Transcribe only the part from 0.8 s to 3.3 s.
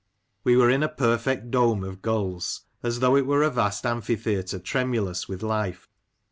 a perfect dome of gulls; as though it